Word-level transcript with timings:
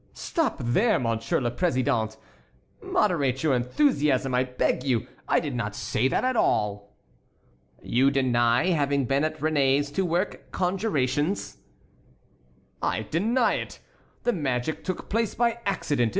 "Stop 0.15 0.55
there, 0.65 0.97
Monsieur 0.97 1.39
le 1.39 1.51
Président. 1.51 2.17
Moderate 2.81 3.43
your 3.43 3.53
enthusiasm, 3.55 4.33
I 4.33 4.43
beg 4.45 4.83
you. 4.83 5.05
I 5.27 5.39
did 5.39 5.53
not 5.53 5.75
say 5.75 6.07
that 6.07 6.25
at 6.25 6.35
all." 6.35 6.95
"You 7.83 8.09
deny 8.09 8.69
having 8.71 9.05
been 9.05 9.23
at 9.23 9.37
Réné's 9.39 9.91
to 9.91 10.03
work 10.03 10.49
conjurations?" 10.51 11.57
"I 12.81 13.03
deny 13.11 13.53
it. 13.57 13.79
The 14.23 14.33
magic 14.33 14.83
took 14.83 15.07
place 15.07 15.35
by 15.35 15.59
accident. 15.67 16.09